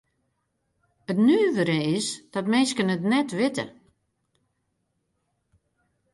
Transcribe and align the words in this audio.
It 1.11 1.17
nuvere 1.27 1.77
is 1.97 2.07
dat 2.31 2.45
de 2.45 2.51
minsken 2.53 2.93
it 2.95 3.03
net 3.11 3.29
witte. 3.37 3.65